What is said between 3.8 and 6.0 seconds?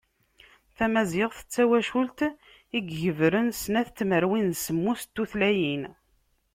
n tmerwin d semmus n tutlayin.